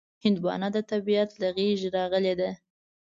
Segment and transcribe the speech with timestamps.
[0.23, 2.49] هندوانه د طبیعت له غېږې راغلې ده.